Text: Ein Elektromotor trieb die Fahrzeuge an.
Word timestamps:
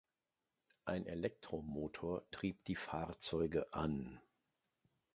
Ein 0.85 1.05
Elektromotor 1.05 2.23
trieb 2.31 2.65
die 2.65 2.75
Fahrzeuge 2.75 3.71
an. 3.71 4.19